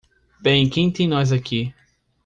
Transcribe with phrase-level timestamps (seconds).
[0.41, 1.75] Bem quem tem nós aqui?